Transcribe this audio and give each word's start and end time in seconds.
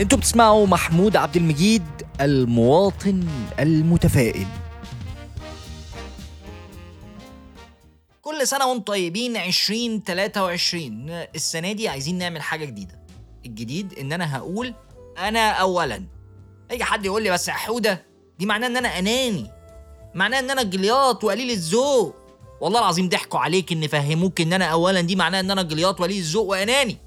أنتوا 0.00 0.18
بتسمعوا 0.18 0.66
محمود 0.66 1.16
عبد 1.16 1.36
المجيد 1.36 1.82
المواطن 2.20 3.26
المتفائل. 3.60 4.46
كل 8.22 8.46
سنة 8.46 8.66
وأنتم 8.66 8.84
طيبين 8.84 9.36
2023 9.36 11.10
السنة 11.10 11.72
دي 11.72 11.88
عايزين 11.88 12.18
نعمل 12.18 12.42
حاجة 12.42 12.64
جديدة. 12.64 13.00
الجديد 13.46 13.92
إن 13.98 14.12
أنا 14.12 14.36
هقول 14.36 14.74
أنا 15.18 15.50
اولا. 15.50 16.04
اي 16.70 16.84
حد 16.84 17.04
يقول 17.06 17.22
لي 17.22 17.30
بس 17.30 17.48
يا 17.48 17.52
حودة 17.52 18.06
دي 18.38 18.46
معناه 18.46 18.66
إن 18.66 18.76
أنا 18.76 18.98
أناني. 18.98 19.50
معناه 20.14 20.38
إن 20.38 20.50
أنا 20.50 20.62
جلياط 20.62 21.24
وقليل 21.24 21.50
الذوق. 21.50 22.16
والله 22.60 22.78
العظيم 22.80 23.08
ضحكوا 23.08 23.40
عليك 23.40 23.72
إن 23.72 23.86
فهموك 23.86 24.40
إن 24.40 24.52
أنا 24.52 24.64
اولا 24.64 25.00
دي 25.00 25.16
معناه 25.16 25.40
إن 25.40 25.50
أنا 25.50 25.62
جلياط 25.62 26.00
وقليل 26.00 26.18
الذوق 26.18 26.46
وأناني. 26.46 26.98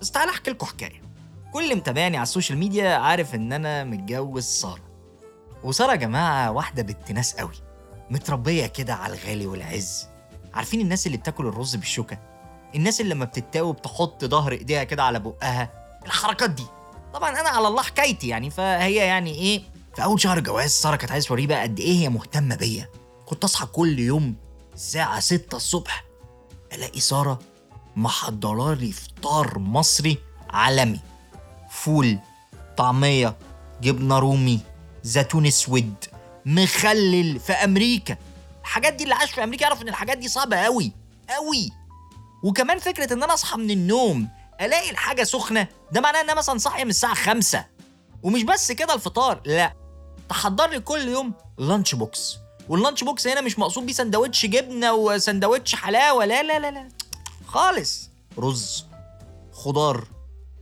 بس 0.00 0.10
تعالى 0.10 0.30
أحكي 0.30 0.50
لكم 0.50 0.66
حكاية. 0.66 1.05
كل 1.52 1.64
اللي 1.64 1.74
متابعني 1.74 2.16
على 2.16 2.22
ال 2.22 2.27
social 2.27 2.58
media 2.58 2.96
عارف 2.96 3.34
إن 3.34 3.52
أنا 3.52 3.84
متجوز 3.84 4.44
سارة. 4.44 4.82
وسارة 5.64 5.90
يا 5.90 5.96
جماعة 5.96 6.50
واحدة 6.50 6.82
بنت 6.82 7.12
ناس 7.12 7.34
قوي 7.34 7.52
متربية 8.10 8.66
كده 8.66 8.94
على 8.94 9.14
الغالي 9.14 9.46
والعز. 9.46 10.06
عارفين 10.54 10.80
الناس 10.80 11.06
اللي 11.06 11.18
بتاكل 11.18 11.46
الرز 11.46 11.76
بالشوكة؟ 11.76 12.18
الناس 12.74 13.00
اللي 13.00 13.14
لما 13.14 13.24
بتتاوب 13.24 13.76
بتحط 13.76 14.24
ظهر 14.24 14.52
إيديها 14.52 14.84
كده 14.84 15.02
على 15.02 15.18
بقها. 15.20 15.70
الحركات 16.06 16.50
دي. 16.50 16.66
طبعا 17.14 17.40
أنا 17.40 17.48
على 17.48 17.68
الله 17.68 17.82
حكايتي 17.82 18.28
يعني 18.28 18.50
فهي 18.50 18.94
يعني 18.94 19.34
إيه 19.34 19.62
في 19.96 20.04
أول 20.04 20.20
شهر 20.20 20.40
جواز 20.40 20.70
سارة 20.70 20.96
كانت 20.96 21.12
عايزة 21.12 21.28
توريه 21.28 21.46
بقى 21.46 21.62
قد 21.62 21.80
إيه 21.80 21.98
هي 21.98 22.08
مهتمة 22.08 22.56
بيا. 22.56 22.88
كنت 23.26 23.44
أصحى 23.44 23.66
كل 23.66 23.98
يوم 23.98 24.34
الساعة 24.74 25.20
6 25.20 25.56
الصبح 25.56 26.04
ألاقي 26.72 27.00
سارة 27.00 27.38
محضرة 27.96 28.74
لي 28.74 28.92
فطار 28.92 29.58
مصري 29.58 30.18
عالمي. 30.50 31.00
فول 31.84 32.18
طعمية 32.76 33.36
جبنة 33.82 34.18
رومي 34.18 34.60
زيتون 35.02 35.46
أسود 35.46 35.94
مخلل 36.46 37.40
في 37.40 37.52
أمريكا. 37.52 38.16
الحاجات 38.60 38.92
دي 38.92 39.04
اللي 39.04 39.14
عاش 39.14 39.30
في 39.30 39.44
أمريكا 39.44 39.62
يعرف 39.62 39.82
إن 39.82 39.88
الحاجات 39.88 40.18
دي 40.18 40.28
صعبة 40.28 40.56
قوي 40.56 40.92
قوي 41.30 41.70
وكمان 42.42 42.78
فكرة 42.78 43.12
إن 43.12 43.22
أنا 43.22 43.34
أصحى 43.34 43.56
من 43.58 43.70
النوم 43.70 44.28
ألاقي 44.60 44.90
الحاجة 44.90 45.22
سخنة 45.24 45.68
ده 45.92 46.00
معناه 46.00 46.20
إن 46.20 46.24
أنا 46.30 46.38
مثلا 46.38 46.58
صاحية 46.58 46.84
من 46.84 46.90
الساعة 46.90 47.14
5 47.14 47.64
ومش 48.22 48.42
بس 48.42 48.72
كده 48.72 48.94
الفطار 48.94 49.40
لا. 49.46 49.72
تحضر 50.28 50.70
لي 50.70 50.80
كل 50.80 51.08
يوم 51.08 51.32
lunch 51.58 51.94
box 51.94 52.36
واللانش 52.68 53.04
بوكس 53.04 53.26
هنا 53.26 53.40
مش 53.40 53.58
مقصود 53.58 53.86
بيه 53.86 53.92
سندوتش 53.92 54.46
جبنة 54.46 54.92
وسندوتش 54.94 55.74
حلاوة 55.74 56.24
لا 56.24 56.42
لا 56.42 56.58
لا 56.58 56.70
لا. 56.70 56.88
خالص. 57.46 58.10
رز 58.38 58.84
خضار 59.52 60.04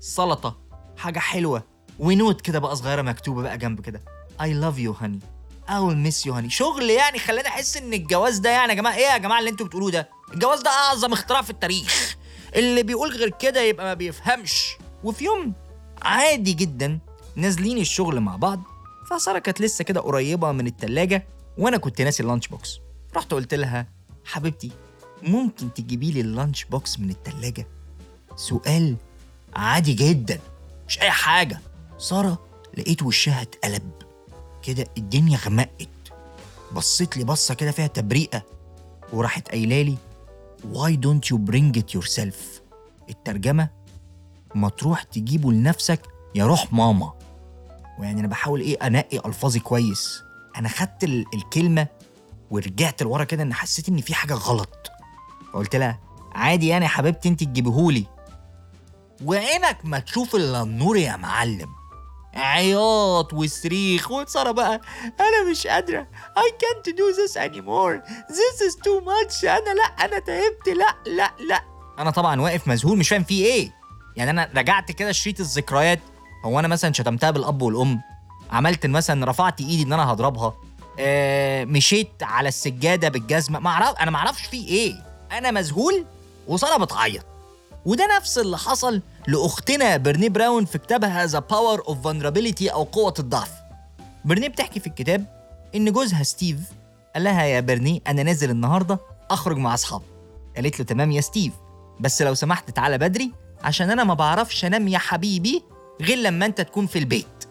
سلطة. 0.01 0.57
حاجة 0.97 1.19
حلوة. 1.19 1.63
ونوت 1.99 2.41
كده 2.41 2.59
بقى 2.59 2.77
صغيرة 2.77 3.03
مكتوبة 3.03 3.43
بقى 3.43 3.59
جنب 3.59 3.81
كده. 3.81 4.03
I 4.41 4.45
love 4.45 4.79
you 4.79 5.03
honey. 5.03 5.21
I 5.69 5.79
will 5.81 5.97
miss 6.07 6.27
you 6.27 6.33
honey. 6.35 6.49
شغل 6.49 6.91
يعني 6.91 7.19
خلاني 7.19 7.49
أحس 7.49 7.77
إن 7.77 7.93
الجواز 7.95 8.39
ده 8.39 8.51
يعني 8.51 8.73
يا 8.73 8.77
جماعة 8.77 8.95
إيه 8.95 9.07
يا 9.07 9.19
جماعة 9.19 9.39
اللي 9.39 9.51
أنتوا 9.51 9.67
بتقولوه 9.67 9.91
ده؟ 9.91 10.09
الجواز 10.35 10.61
ده 10.63 10.71
أعظم 10.71 11.13
اختراع 11.13 11.43
في 11.43 11.51
التاريخ. 11.51 12.17
اللي 12.57 12.83
بيقول 12.83 13.11
غير 13.11 13.31
كده 13.31 13.61
يبقى 13.61 13.85
ما 13.87 13.95
بيفهمش. 13.95 14.77
وفي 15.05 15.25
يوم 15.25 15.53
عادي 16.03 16.53
جدا 16.53 16.99
نازلين 17.37 17.79
الشغل 17.79 18.21
مع 18.21 18.37
بعض 18.37 18.63
فسارة 19.11 19.39
كانت 19.39 19.61
لسه 19.61 19.85
كده 19.85 20.01
قريبة 20.01 20.53
من 20.53 20.67
التلاجة 20.67 21.27
وأنا 21.59 21.77
كنت 21.77 22.03
ناسي 22.03 22.23
ال 22.23 22.27
lunch 22.27 22.49
box. 22.49 22.79
رحت 23.17 23.35
قلت 23.35 23.55
لها 23.55 23.87
حبيبتي 24.25 24.71
ممكن 25.23 25.75
تجيبي 25.75 26.11
لي 26.11 26.21
ال 26.21 26.28
lunch 26.28 26.65
box 26.65 27.01
من 27.01 27.11
التلاجة؟ 27.11 27.67
سؤال 28.37 28.97
عادي 29.57 29.93
جدا. 29.93 30.39
مش 30.89 31.01
أي 31.03 31.11
حاجة. 31.11 31.61
سارة 31.99 32.39
لقيت 32.79 33.03
وشها 33.03 33.43
اتقلب. 33.43 33.93
كده 34.63 34.85
الدنيا 34.99 35.39
غمقت. 35.39 35.89
بصيت 36.73 37.17
لي 37.17 37.25
بصة 37.25 37.55
كده 37.55 37.71
فيها 37.71 37.87
تبريئة. 37.87 38.43
وراحت 39.13 39.49
قايلة 39.49 39.83
لي 39.83 39.97
why 40.75 40.93
don't 41.07 41.29
you 41.35 41.39
bring 41.51 41.81
it 41.81 41.99
yourself? 42.01 42.63
الترجمة 43.11 43.69
ما 44.55 44.69
تروح 44.69 45.03
تجيبه 45.03 45.53
لنفسك 45.53 46.01
يا 46.35 46.47
روح 46.47 46.73
ماما. 46.73 47.13
ويعني 47.99 48.21
أنا 48.21 48.29
بحاول 48.29 48.61
إيه 48.61 48.87
أنقي 48.87 49.19
ألفاظي 49.27 49.61
كويس. 49.61 50.23
أنا 50.57 50.69
خدت 50.69 51.05
ال- 51.05 51.25
الكلمة 51.35 51.87
ورجعت 52.51 53.03
لورا 53.03 53.25
كده 53.25 53.43
إن 53.43 53.55
حسيت 53.55 53.89
إن 53.89 54.01
في 54.01 54.15
حاجة 54.15 54.35
غلط. 54.35 54.91
فقلت 55.53 55.77
لها 55.77 56.01
عادي 56.33 56.69
يعني 56.69 56.85
يا 56.85 56.91
حبيبتي 56.91 57.29
انت 57.29 57.45
تجيبيهولي. 57.45 58.07
وعينك 59.25 59.79
ما 59.85 59.99
تشوف 59.99 60.35
إلا 60.35 60.63
النور 60.63 60.97
يا 60.97 61.17
معلم. 61.17 61.69
عياط 62.35 63.33
وصريخ 63.33 64.11
وساره 64.11 64.51
بقى 64.51 64.81
أنا 65.21 65.51
مش 65.51 65.67
قادرة. 65.67 66.07
I 66.39 66.51
can't 66.51 66.93
do 66.93 67.17
this 67.17 67.37
anymore. 67.37 67.97
This 68.31 68.61
is 68.67 68.75
too 68.77 69.01
much. 69.05 69.45
أنا 69.45 69.75
لأ 69.75 70.05
أنا 70.05 70.19
تعبت. 70.19 70.69
لأ 70.69 71.13
لأ 71.13 71.31
لأ. 71.49 71.63
أنا 71.99 72.11
طبعا 72.11 72.41
واقف 72.41 72.69
مذهول 72.69 72.99
مش 72.99 73.09
فاهم 73.09 73.25
فيه 73.25 73.45
إيه. 73.47 73.73
يعني 74.17 74.31
أنا 74.31 74.51
رجعت 74.57 74.93
كده 74.93 75.13
شريط 75.13 75.41
الذكريات. 75.41 76.01
هو 76.45 76.59
أنا 76.59 76.69
مثلا 76.69 76.93
شتمتها 76.93 77.31
بالأب 77.31 77.63
والأم. 77.63 78.01
عملت 78.51 78.87
مثلا 78.87 79.31
رفعت 79.31 79.61
إيدي 79.61 79.83
إن 79.83 79.93
أنا 79.93 80.13
هضربها. 80.13 80.55
آه 80.99 81.65
مشيت 81.65 82.23
على 82.23 82.49
السجادة 82.49 83.09
بالجزمة. 83.09 83.59
ما 83.59 83.71
أعرف 83.71 83.97
أنا 83.97 84.11
ما 84.11 84.19
أعرفش 84.19 84.47
فيه 84.47 84.69
إيه. 84.69 84.95
أنا 85.33 85.51
مذهول 85.51 86.05
وسارة 86.49 86.85
بتعيط. 86.85 87.25
وده 87.87 88.17
نفس 88.17 88.39
اللي 88.39 88.59
حصل 88.59 89.03
لأختنا 89.29 89.97
برني 89.97 90.29
براون 90.29 90.65
في 90.65 90.79
كتابها 90.79 91.27
The 91.27 91.39
Power 91.39 91.83
of 91.89 92.09
Vulnerability 92.09 92.73
أو 92.73 92.83
قوة 92.83 93.15
الضعف. 93.19 93.51
برني 94.25 94.49
بتحكي 94.49 94.81
في 94.81 94.87
الكتاب 94.87 95.25
إن 95.75 95.93
جوزها 95.93 96.23
ستيف 96.23 96.59
قال 97.15 97.25
لها 97.25 97.43
يا 97.45 97.61
برني 97.61 98.03
أنا 98.07 98.23
نازل 98.23 98.51
النهارده 98.51 98.99
أخرج 99.31 99.57
مع 99.57 99.75
اصحابي 99.75 100.05
قالت 100.57 100.79
له 100.79 100.85
تمام 100.85 101.11
يا 101.13 101.21
ستيف 101.21 101.53
بس 102.01 102.23
لو 102.23 102.35
سمحت 102.35 102.71
تعالى 102.71 102.99
بدري 102.99 103.33
عشان 103.63 103.91
أنا 103.91 104.05
ما 104.05 104.15
بعرفش 104.15 104.65
أنام 104.65 104.89
يا 104.89 104.99
حبيبي 104.99 105.63
غير 106.01 106.19
لما 106.19 106.47
أنت 106.47 106.61
تكون 106.61 106.87
في 106.87 106.99
البيت. 106.99 107.45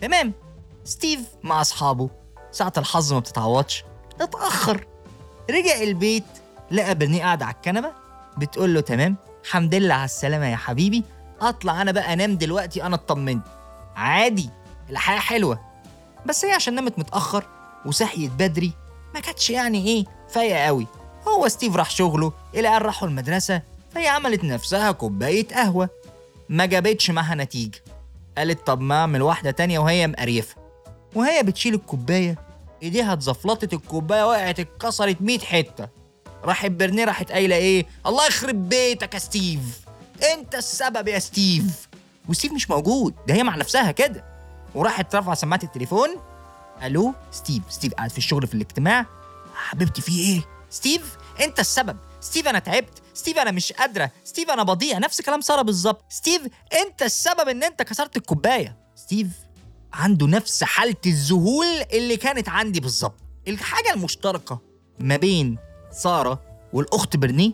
تمام 0.00 0.32
ستيف 0.84 1.20
مع 1.42 1.60
أصحابه. 1.60 2.10
ساعة 2.52 2.72
الحظ 2.76 3.12
ما 3.12 3.18
بتتعوضش 3.18 3.84
اتأخر. 4.20 4.86
رجع 5.50 5.82
البيت 5.82 6.24
لقى 6.70 6.94
برني 6.94 7.20
قاعدة 7.20 7.46
على 7.46 7.54
الكنبة 7.54 7.92
بتقول 8.38 8.74
له 8.74 8.80
تمام 8.80 9.16
حمد 9.44 9.74
لله 9.74 9.94
على 9.94 10.04
السلامة 10.04 10.46
يا 10.46 10.56
حبيبي. 10.56 11.04
أطلع 11.40 11.82
أنا 11.82 11.92
بقى 11.92 12.12
أنام 12.12 12.36
دلوقتي 12.36 12.82
أنا 12.82 12.94
اطمنت. 12.94 13.46
عادي 13.96 14.50
الحياة 14.90 15.18
حلوة. 15.18 15.60
بس 16.26 16.44
هي 16.44 16.52
عشان 16.52 16.74
نامت 16.74 16.98
متأخر 16.98 17.44
وصحيت 17.86 18.30
بدري 18.30 18.72
ما 19.14 19.20
كانتش 19.20 19.50
يعني 19.50 19.86
إيه 19.86 20.04
فايقة 20.28 20.58
قوي. 20.66 20.86
هو 21.28 21.48
ستيف 21.48 21.76
راح 21.76 21.90
شغله 21.90 22.32
العيال 22.54 22.82
راحوا 22.86 23.08
المدرسة 23.08 23.62
فهي 23.94 24.08
عملت 24.08 24.44
نفسها 24.44 24.92
كوباية 24.92 25.48
قهوة. 25.48 25.88
ما 26.48 26.66
جابتش 26.66 27.10
معاها 27.10 27.34
نتيجة. 27.34 27.78
قالت 28.38 28.66
طب 28.66 28.80
ما 28.80 28.94
أعمل 29.00 29.22
واحدة 29.22 29.50
تانية 29.50 29.78
وهي 29.78 30.06
مقريفة 30.06 30.56
وهي 31.14 31.42
بتشيل 31.42 31.74
الكوباية 31.74 32.38
إيديها 32.82 33.12
اتزفلطت 33.12 33.72
الكوباية 33.72 34.28
وقعت 34.28 34.60
اتكسرت 34.60 35.16
100 35.22 35.38
حتة. 35.38 35.88
راحت 36.44 36.70
برني 36.70 37.04
راحت 37.04 37.32
قايلة 37.32 37.56
إيه؟ 37.56 37.86
الله 38.06 38.26
يخرب 38.26 38.68
بيتك 38.68 39.14
يا 39.14 39.18
ستيف. 39.18 39.60
أنت 40.32 40.54
السبب 40.54 41.08
يا 41.08 41.18
ستيف. 41.18 41.88
وستيف 42.28 42.52
مش 42.52 42.70
موجود. 42.70 43.14
ده 43.28 43.34
هي 43.34 43.42
مع 43.42 43.56
نفسها 43.56 43.90
كده. 43.92 44.24
وراحت 44.74 45.14
رافعة 45.14 45.34
سماعة 45.34 45.60
التليفون. 45.62 46.08
ألو؟ 46.82 47.14
ستيف. 47.32 47.62
ستيف 47.68 47.94
قاعد 47.94 48.10
في 48.10 48.18
الشغل 48.18 48.46
في 48.46 48.54
الاجتماع. 48.54 49.06
حبيبتي 49.54 50.02
في 50.02 50.18
إيه؟ 50.18 50.40
ستيف؟ 50.70 51.16
أنت 51.40 51.60
السبب. 51.60 51.96
ستيف 52.20 52.48
أنا 52.48 52.58
تعبت. 52.58 53.02
ستيف 53.14 53.38
أنا 53.38 53.50
مش 53.50 53.72
قادرة. 53.72 54.10
ستيف 54.24 54.50
أنا 54.50 54.62
بضيع. 54.62 54.98
نفس 54.98 55.20
كلام 55.20 55.40
سارة 55.40 55.62
بالظبط. 55.62 56.04
ستيف 56.08 56.42
أنت 56.86 57.02
السبب 57.02 57.48
إن 57.48 57.62
أنت 57.62 57.82
كسرت 57.82 58.16
الكوباية. 58.16 58.76
ستيف 58.96 59.26
عنده 59.92 60.26
نفس 60.26 60.64
حالة 60.64 60.96
الذهول 61.06 61.66
اللي 61.92 62.16
كانت 62.16 62.48
عندي 62.48 62.80
بالظبط. 62.80 63.20
الحاجة 63.48 63.94
المشتركة 63.94 64.60
ما 64.98 65.16
بين 65.16 65.58
سارة 65.90 66.40
والأخت 66.72 67.16
برنيه 67.16 67.52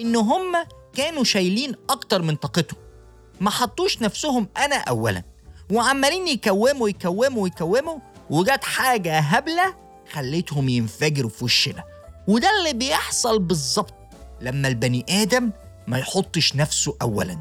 إن 0.00 0.16
هم 0.16 0.56
كانوا 0.94 1.24
شايلين 1.24 1.74
أكتر 1.90 2.22
من 2.22 2.36
طاقتهم. 2.36 2.78
ما 3.40 3.50
حطوش 3.50 4.02
نفسهم 4.02 4.48
أنا 4.56 4.76
اولا. 4.76 5.22
وعمالين 5.72 6.28
يكوموا 6.28 6.88
يكوموا 6.88 7.46
يكوموا 7.48 7.98
وجت 8.30 8.64
حاجة 8.64 9.18
هبلة 9.18 9.74
خليتهم 10.12 10.68
ينفجروا 10.68 11.30
في 11.30 11.44
وشنا. 11.44 11.84
وده 12.28 12.48
اللي 12.58 12.72
بيحصل 12.72 13.38
بالظبط 13.38 13.94
لما 14.40 14.68
البني 14.68 15.04
آدم 15.08 15.50
ما 15.86 15.98
يحطش 15.98 16.56
نفسه 16.56 16.96
اولا. 17.02 17.38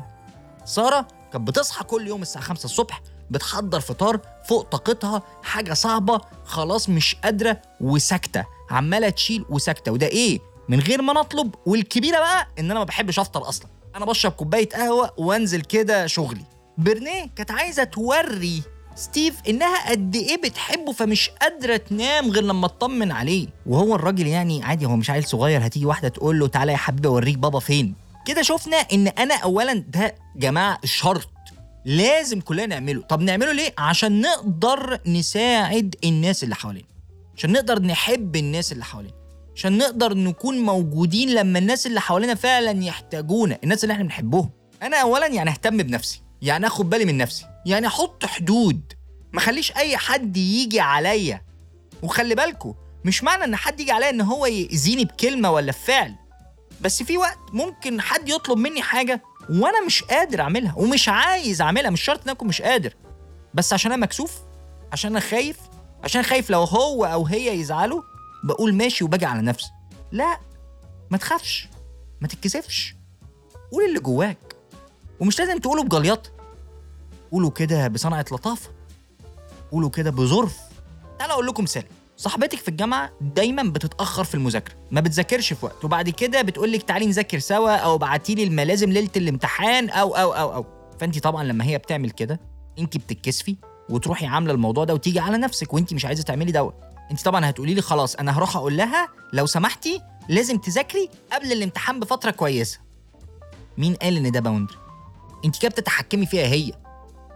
سارة 0.66 1.07
كانت 1.33 1.48
بتصحى 1.48 1.83
كل 1.83 2.07
يوم 2.07 2.22
الساعة 2.22 2.44
5 2.45 2.66
الصبح 2.66 3.01
بتحضر 3.31 3.80
فطار 3.80 4.19
فوق 4.50 4.62
طاقتها 4.62 5.22
حاجة 5.44 5.74
صعبة 5.74 6.22
خلاص 6.45 6.89
مش 6.89 7.16
قادرة 7.24 7.62
وساكتة 7.81 8.45
عمالة 8.69 9.10
تشيل 9.10 9.45
وساكتة. 9.50 9.92
وده 9.92 10.07
إيه؟ 10.07 10.39
من 10.69 10.80
غير 10.80 11.01
ما 11.01 11.13
نطلب 11.13 11.56
والكبيرة 11.66 12.19
بقى 12.19 12.48
إن 12.60 12.72
أنا 12.72 12.80
ما 12.80 12.86
بحبش 12.86 13.19
أفطر 13.19 13.50
أصلا. 13.50 13.68
أنا 13.95 14.06
بشرب 14.06 14.31
كوباية 14.31 14.69
قهوة 14.69 15.12
وأنزل 15.18 15.62
كده 15.62 16.07
شغلي. 16.07 16.45
برنيه 16.77 17.25
كانت 17.36 17.51
عايزة 17.51 17.83
توري 17.83 18.62
ستيف 18.95 19.36
إنها 19.50 19.89
قد 19.92 20.16
إيه 20.16 20.38
بتحبه 20.42 20.92
فمش 20.92 21.30
قادرة 21.42 21.77
تنام 21.77 22.30
غير 22.31 22.44
لما 22.44 22.68
تطمن 22.68 23.12
عليه. 23.12 23.48
وهو 23.66 23.95
الراجل 23.95 24.27
يعني 24.27 24.63
عادي 24.63 24.86
هو 24.86 24.95
مش 24.95 25.10
عيل 25.10 25.24
صغير 25.24 25.66
هتيجي 25.66 25.86
واحدة 25.86 26.07
تقول 26.07 26.39
له 26.39 26.48
تعالى 26.48 26.72
يا 26.72 26.77
حبيبي 26.77 27.07
أوريك 27.07 27.38
بابا 27.38 27.60
فين. 27.60 27.95
كده 28.25 28.42
شفنا 28.42 28.77
إن 28.77 29.07
أنا 29.07 29.36
اولا 29.36 29.74
ده 29.74 30.16
جماعة 30.36 30.80
شرط. 30.83 31.30
لازم 31.86 32.42
كلنا 32.42 32.66
نعمله. 32.66 33.02
طب 33.02 33.22
نعمله 33.22 33.52
ليه؟ 33.52 33.74
عشان 33.78 34.22
نقدر 34.22 35.00
نساعد 35.06 35.96
الناس 36.04 36.44
اللي 36.44 36.56
حوالينا. 36.56 36.88
عشان 37.38 37.52
نقدر 37.52 37.82
نحب 37.82 38.36
الناس 38.36 38.72
اللي 38.72 38.84
حوالينا. 38.84 39.16
عشان 39.56 39.78
نقدر 39.78 40.14
نكون 40.14 40.60
موجودين 40.60 41.30
لما 41.30 41.60
الناس 41.60 41.88
اللي 41.88 42.02
حوالينا 42.02 42.36
فعلا 42.36 42.84
يحتاجونا. 42.84 43.58
الناس 43.64 43.84
اللي 43.84 43.94
إحنا 43.94 44.04
بنحبهم. 44.04 44.50
أنا 44.82 44.98
اولا 44.98 45.28
يعني 45.28 45.50
أهتم 45.50 45.78
بنفسي. 45.78 46.22
يعني 46.42 46.68
آخد 46.68 46.90
بالي 46.90 47.06
من 47.06 47.18
نفسي. 47.18 47.46
يعني 47.66 47.88
أحط 47.88 48.26
حدود. 48.26 48.94
ما 49.34 49.40
خليش 49.40 49.72
أي 49.72 49.98
حد 49.98 50.38
يجي 50.38 50.80
عليا. 50.80 51.42
وخلي 52.04 52.36
بالكوا 52.36 52.74
مش 53.06 53.24
معنى 53.24 53.44
إن 53.44 53.56
حد 53.56 53.80
يجي 53.80 53.92
عليا 53.92 54.10
إن 54.10 54.22
هو 54.22 54.46
يأذيني 54.46 55.06
بكلمة 55.06 55.52
ولا 55.52 55.72
بفعل. 55.72 56.16
بس 56.82 57.04
في 57.04 57.18
وقت 57.18 57.40
ممكن 57.54 58.02
حد 58.02 58.30
يطلب 58.30 58.58
مني 58.58 58.82
حاجة 58.82 59.22
وأنا 59.50 59.86
مش 59.86 60.04
قادر 60.04 60.42
اعملها 60.42 60.74
ومش 60.78 61.10
عايز 61.10 61.62
اعملها 61.62 61.90
مش 61.90 62.02
شرط 62.02 62.24
ان 62.24 62.30
أكون 62.30 62.48
مش 62.48 62.62
قادر 62.62 62.94
بس 63.54 63.74
عشان 63.74 63.92
أنا 63.92 64.02
مكسوف 64.02 64.32
عشان 64.92 65.12
أنا 65.12 65.20
خايف 65.20 65.58
عشان 66.04 66.24
خايف 66.24 66.50
لو 66.50 66.64
هو 66.64 67.06
أو 67.06 67.26
هي 67.26 67.60
يزعلوا 67.60 68.02
بقول 68.44 68.74
ماشي 68.74 69.04
وباجي 69.04 69.26
على 69.26 69.42
نفسي. 69.42 69.70
لا 70.12 70.40
ما 71.10 71.18
تخافش 71.18 71.70
ما 72.22 72.28
تتكسفش. 72.28 72.96
قول 73.72 73.86
اللي 73.86 74.00
جواك 74.00 74.56
ومش 75.20 75.40
لازم 75.40 75.58
تقوله 75.60 75.84
بجليطه 75.84 76.30
قولوا 77.32 77.50
كده 77.50 77.88
بصنعة 77.88 78.26
لطافة 78.32 78.70
قولوا 79.72 79.90
كده 79.90 80.10
بظرف. 80.12 80.58
تعالوا 81.20 81.34
أقول 81.34 81.48
لكم 81.48 81.64
مثال. 81.64 81.84
صاحبتك 82.18 82.58
في 82.58 82.68
الجامعة 82.68 83.12
دايما 83.22 83.64
بتتأخر 83.64 84.24
في 84.24 84.36
المذاكرة 84.36 84.76
ما 84.92 85.02
بتذاكرش 85.02 85.54
في 85.54 85.66
وقت. 85.66 85.86
وبعد 85.86 86.10
كده 86.10 86.42
بتقول 86.42 86.72
لك 86.72 86.82
تعالي 86.84 87.06
نذاكر 87.06 87.40
سوا 87.40 87.76
أو 87.76 87.96
ابعتي 87.96 88.36
لي 88.36 88.44
الملازم 88.44 88.92
ليلة 88.92 89.10
الامتحان 89.18 89.90
أو 89.90 90.16
أو 90.16 90.34
أو 90.34 90.54
أو. 90.54 90.66
فأنت 91.00 91.20
طبعا 91.20 91.44
لما 91.44 91.66
هي 91.66 91.78
بتعمل 91.78 92.10
كده 92.12 92.40
أنت 92.80 92.98
بتتكسفي 92.98 93.56
وتروحي 93.90 94.26
عاملة 94.26 94.54
الموضوع 94.54 94.84
ده 94.84 94.94
وتيجي 94.94 95.20
على 95.20 95.38
نفسك 95.38 95.74
وأنت 95.74 95.94
مش 95.94 96.06
عايزة 96.06 96.24
تعملي 96.24 96.52
دوت 96.52 96.74
أنت 97.12 97.22
طبعا 97.26 97.50
هتقولي 97.50 97.74
لي 97.74 97.82
خلاص 97.82 98.16
أنا 98.16 98.38
هروح 98.38 98.56
أقول 98.58 98.78
لها 98.78 99.08
لو 99.34 99.46
سمحتي 99.46 100.02
لازم 100.30 100.58
تذاكري 100.58 101.10
قبل 101.34 101.52
الامتحان 101.52 102.00
بفترة 102.00 102.32
كويسة. 102.32 102.80
مين 103.78 103.94
قال 103.96 104.18
إن 104.18 104.32
ده 104.32 104.40
باوندري 104.40 104.78
انت 105.46 105.62
كده 105.62 105.70
بتتحكمي 105.70 106.26
فيها 106.26 106.46
هي. 106.46 106.72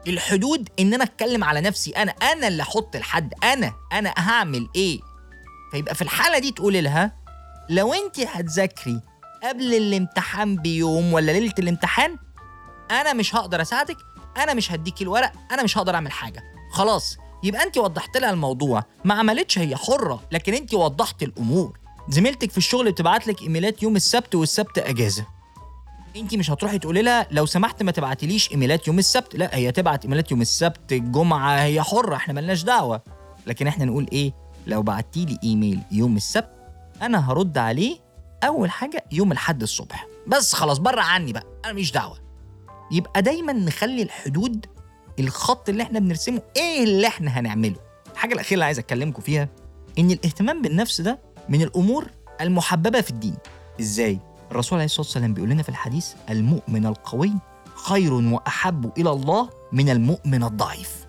الحدود 0.07 0.69
إن 0.79 0.93
أنا 0.93 1.03
أتكلم 1.03 1.43
على 1.43 1.61
نفسي 1.61 1.91
أنا 1.91 2.11
أنا 2.11 2.47
اللي 2.47 2.63
أحط 2.63 2.95
الحد 2.95 3.33
أنا 3.43 3.73
أنا 3.93 4.13
هعمل 4.17 4.69
إيه؟ 4.75 4.99
فيبقى 5.71 5.95
في 5.95 6.01
الحالة 6.01 6.39
دي 6.39 6.51
تقولي 6.51 6.81
لها 6.81 7.11
لو 7.69 7.93
أنت 7.93 8.19
هتذاكري 8.19 9.01
قبل 9.43 9.73
الامتحان 9.73 10.55
بيوم 10.55 11.13
ولا 11.13 11.31
ليلة 11.31 11.53
الامتحان 11.59 12.17
أنا 12.91 13.13
مش 13.13 13.35
هقدر 13.35 13.61
أساعدك 13.61 13.97
أنا 14.37 14.53
مش 14.53 14.71
هديكي 14.71 15.03
الورق 15.03 15.31
أنا 15.51 15.63
مش 15.63 15.77
هقدر 15.77 15.95
أعمل 15.95 16.11
حاجة. 16.11 16.43
خلاص 16.71 17.17
يبقى 17.43 17.63
أنت 17.63 17.77
وضحت 17.77 18.17
لها 18.17 18.29
الموضوع. 18.29 18.83
ما 19.05 19.13
عملتش 19.13 19.59
هي 19.59 19.75
حرة 19.75 20.23
لكن 20.31 20.53
أنت 20.53 20.73
وضحت 20.73 21.23
الأمور. 21.23 21.79
زميلتك 22.09 22.51
في 22.51 22.57
الشغل 22.57 22.91
بتبعت 22.91 23.27
لك 23.27 23.41
إيميلات 23.41 23.83
يوم 23.83 23.95
السبت 23.95 24.35
والسبت 24.35 24.77
أجازة. 24.77 25.25
انت 26.15 26.35
مش 26.35 26.51
هتروحي 26.51 26.79
تقولي 26.79 27.01
لها 27.01 27.27
لو 27.31 27.45
سمحت 27.45 27.83
ما 27.83 27.91
تبعتليش 27.91 28.51
ايميلات 28.51 28.87
يوم 28.87 28.99
السبت. 28.99 29.35
لا 29.35 29.55
هي 29.55 29.71
تبعت 29.71 30.03
ايميلات 30.03 30.31
يوم 30.31 30.41
السبت 30.41 30.91
الجمعه 30.91 31.63
هي 31.63 31.81
حرة 31.81 32.15
إحنا 32.15 32.33
ملناش 32.33 32.63
دعوة. 32.63 33.01
لكن 33.47 33.67
إحنا 33.67 33.85
نقول 33.85 34.07
إيه؟ 34.13 34.33
لو 34.67 34.81
بعتي 34.81 35.25
لي 35.25 35.37
ايميل 35.43 35.79
يوم 35.91 36.15
السبت 36.15 36.49
أنا 37.01 37.31
هرد 37.31 37.57
عليه 37.57 37.97
اول 38.43 38.69
حاجة 38.71 39.05
يوم 39.11 39.31
الاحد 39.31 39.61
الصبح. 39.61 40.07
بس 40.27 40.53
خلاص 40.53 40.77
بره 40.77 41.01
عني 41.01 41.33
بقى 41.33 41.43
أنا 41.65 41.73
مش 41.73 41.91
دعوة. 41.91 42.17
يبقى 42.91 43.21
دايما 43.21 43.53
نخلي 43.53 44.01
الحدود 44.01 44.65
الخط 45.19 45.69
اللي 45.69 45.83
إحنا 45.83 45.99
بنرسمه 45.99 46.41
إيه 46.57 46.83
اللي 46.83 47.07
إحنا 47.07 47.39
هنعمله. 47.39 47.75
الحاجة 48.13 48.33
الأخيرة 48.33 48.53
اللي 48.53 48.65
عايز 48.65 48.79
اكلمكم 48.79 49.21
فيها 49.21 49.49
إن 49.99 50.11
الاهتمام 50.11 50.61
بالنفس 50.61 51.01
ده 51.01 51.19
من 51.49 51.61
الأمور 51.61 52.07
المحببة 52.41 53.01
في 53.01 53.09
الدين. 53.09 53.35
إزاي؟ 53.79 54.19
الرسول 54.51 54.77
عليه 54.77 54.85
الصلاة 54.85 55.05
والسلام 55.05 55.33
بيقول 55.33 55.49
لنا 55.49 55.63
في 55.63 55.69
الحديث 55.69 56.13
المؤمن 56.29 56.85
القوي 56.85 57.33
خير 57.75 58.13
وأحب 58.13 58.91
إلى 58.97 59.09
الله 59.11 59.49
من 59.71 59.89
المؤمن 59.89 60.43
الضعيف. 60.43 61.05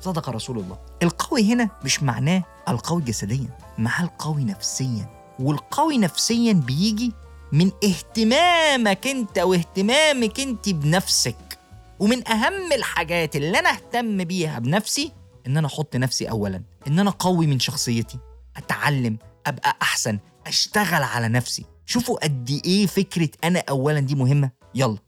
صدق 0.00 0.28
رسول 0.28 0.58
الله. 0.58 0.78
القوي 1.02 1.52
هنا 1.52 1.70
مش 1.84 2.02
معناه 2.02 2.42
القوي 2.68 3.02
جسديا 3.02 3.48
معناه 3.78 4.04
القوي 4.04 4.44
نفسيا. 4.44 5.34
والقوي 5.38 5.98
نفسيا 5.98 6.52
بيجي 6.52 7.12
من 7.52 7.70
اهتمامك 7.84 9.06
أنت 9.06 9.38
واهتمامك 9.38 10.40
أنت 10.40 10.68
بنفسك. 10.68 11.58
ومن 11.98 12.28
أهم 12.28 12.72
الحاجات 12.72 13.36
اللي 13.36 13.58
أنا 13.58 13.70
أهتم 13.70 14.24
بيها 14.24 14.58
بنفسي 14.58 15.12
إن 15.46 15.56
أنا 15.56 15.66
أحط 15.66 15.96
نفسي 15.96 16.30
اولا 16.30 16.62
إن 16.86 16.98
أنا 16.98 17.10
قوي 17.10 17.46
من 17.46 17.60
شخصيتي 17.60 18.18
أتعلم 18.56 19.18
أبقى 19.46 19.76
أحسن 19.82 20.18
أشتغل 20.46 21.02
على 21.02 21.28
نفسي. 21.28 21.64
شوفوا 21.86 22.24
قد 22.24 22.60
إيه 22.64 22.86
فكرة 22.86 23.28
أنا 23.44 23.62
اولا 23.68 24.00
دي 24.00 24.14
مهمة. 24.14 24.50
يلا. 24.74 24.98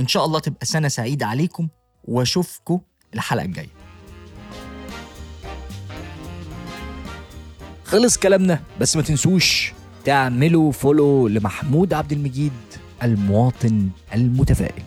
إن 0.00 0.08
شاء 0.08 0.24
الله 0.24 0.38
تبقى 0.38 0.66
سنة 0.66 0.88
سعيدة 0.88 1.26
عليكم 1.26 1.68
وأشوفكم 2.04 2.80
الحلقة 3.14 3.44
الجاية. 3.44 3.68
خلص 7.84 8.18
كلامنا 8.18 8.62
بس 8.80 8.96
ما 8.96 9.02
تنسوش 9.02 9.72
تعملوا 10.04 10.72
فولو 10.72 11.28
لمحمود 11.28 11.92
عبد 11.92 12.12
المجيد 12.12 12.52
المواطن 13.02 13.88
المتفائل. 14.14 14.82